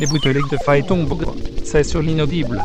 [0.00, 1.34] Les bouteilles de faille tombent.
[1.64, 2.62] C'est sur l'inaudible.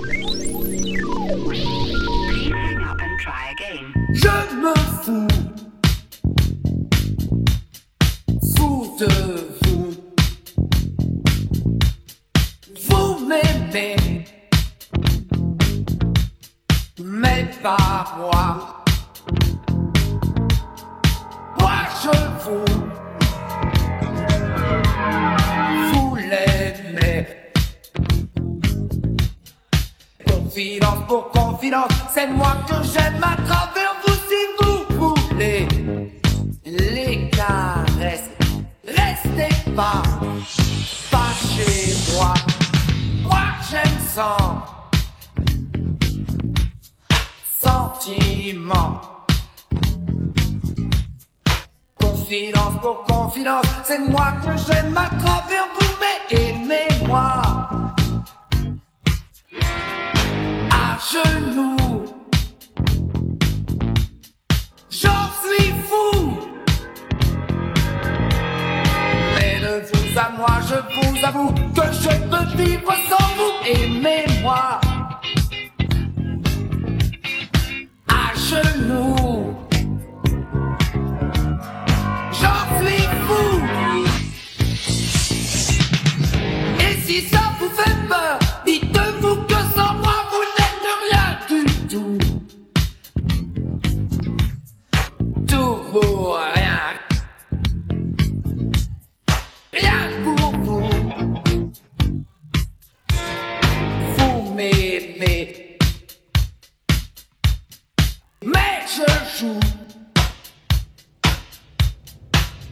[4.14, 4.74] Je me
[5.04, 5.28] fous,
[8.58, 9.08] fous de
[9.62, 9.94] vous.
[12.90, 14.26] Vous m'aimez,
[17.00, 18.84] mais pas moi.
[21.60, 21.72] Moi
[22.02, 22.10] je
[22.44, 22.89] vous
[30.60, 35.66] Confidence pour confidence, c'est moi que j'aime à travers vous si vous voulez.
[36.66, 38.30] Les caresses,
[38.86, 40.04] restez pas,
[41.10, 42.34] pas chez moi.
[43.24, 43.40] Moi
[43.72, 44.66] j'aime sans
[47.58, 49.00] sentiment.
[51.96, 57.79] Confidence pour confidence, c'est moi que j'aime à travers vous, mais aimez-moi.
[70.68, 73.54] Je vous avoue que je peux vivre sans vous.
[73.66, 74.80] Aimez-moi.
[78.08, 79.56] À genoux.
[82.32, 83.62] J'en suis fou.
[86.80, 88.39] Et si ça vous fait peur,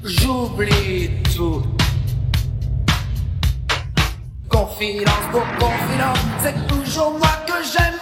[0.03, 1.63] J'oublie tout.
[4.49, 7.96] Confidence pour confidence, c'est toujours moi que j'aime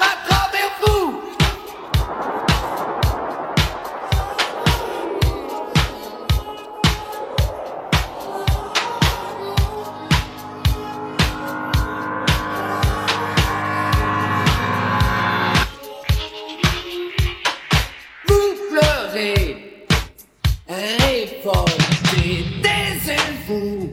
[21.45, 23.89] révoltez, taisez-vous.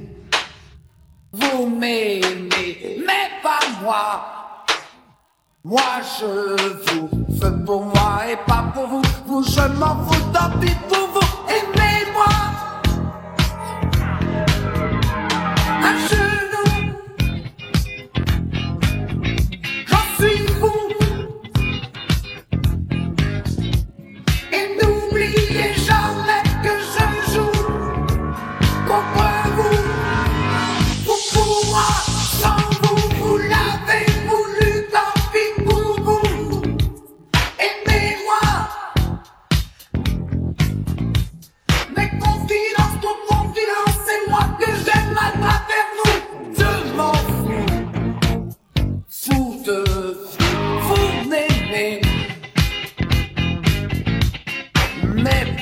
[1.33, 2.21] Vous m'aimez,
[2.99, 4.25] mais pas moi.
[5.65, 5.81] Moi
[6.19, 7.09] je vous
[7.41, 9.03] fais pour moi et pas pour vous.
[9.27, 10.75] Vous je m'en fous, tant pis